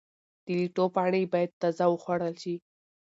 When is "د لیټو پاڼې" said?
0.45-1.21